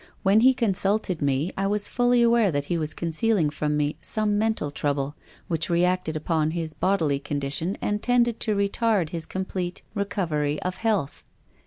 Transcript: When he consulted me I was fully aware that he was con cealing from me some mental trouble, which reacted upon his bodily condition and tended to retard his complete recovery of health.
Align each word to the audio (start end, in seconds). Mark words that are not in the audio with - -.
When 0.23 0.39
he 0.39 0.55
consulted 0.55 1.21
me 1.21 1.53
I 1.55 1.67
was 1.67 1.87
fully 1.87 2.23
aware 2.23 2.51
that 2.51 2.65
he 2.65 2.77
was 2.79 2.95
con 2.95 3.09
cealing 3.09 3.51
from 3.53 3.77
me 3.77 3.97
some 4.01 4.35
mental 4.35 4.71
trouble, 4.71 5.13
which 5.47 5.69
reacted 5.69 6.15
upon 6.15 6.49
his 6.49 6.73
bodily 6.73 7.19
condition 7.19 7.77
and 7.83 8.01
tended 8.01 8.39
to 8.39 8.55
retard 8.55 9.09
his 9.09 9.27
complete 9.27 9.83
recovery 9.93 10.59
of 10.63 10.77
health. 10.77 11.23